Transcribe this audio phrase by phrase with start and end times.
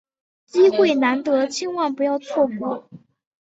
[0.47, 2.89] 机会难得，千万不要错过！